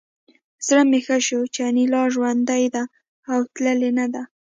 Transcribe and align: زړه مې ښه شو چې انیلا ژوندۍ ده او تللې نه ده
زړه 0.65 0.83
مې 0.89 0.99
ښه 1.05 1.17
شو 1.27 1.41
چې 1.53 1.59
انیلا 1.69 2.03
ژوندۍ 2.13 2.65
ده 2.75 2.83
او 3.31 3.39
تللې 3.53 3.91
نه 3.99 4.05
ده 4.13 4.23